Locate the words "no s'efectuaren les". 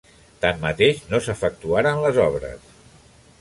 1.11-2.19